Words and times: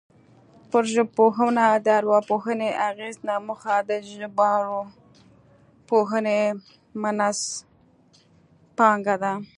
پر 0.71 0.83
ژبپوهنه 0.95 1.65
د 1.85 1.87
ارواپوهنې 1.99 2.69
اغېز 2.89 3.17
نه 3.27 3.35
موخه 3.47 3.75
د 3.89 3.91
ژبارواپوهنې 4.11 6.41
منځپانګه 7.01 9.15
ده 9.23 9.33